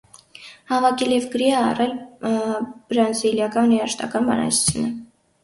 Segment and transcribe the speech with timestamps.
[0.69, 1.93] Հավաքել և գրի է առել
[2.95, 4.91] բրազիլական երաժշտական բանահյուսությունը։